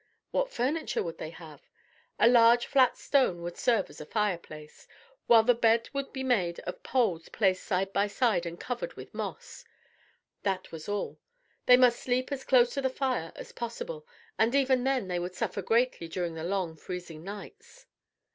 [0.31, 1.69] What furniture would they have?
[2.17, 4.87] A large, flat stone would serve as a fireplace,
[5.27, 9.13] while the bed would be made of poles placed side by side and covered with
[9.13, 9.63] moss.
[10.41, 11.19] That was all.
[11.67, 14.07] They must sleep as close to the fire as possible,
[14.39, 17.85] and even then they would suffer greatly during the long, freezing nights.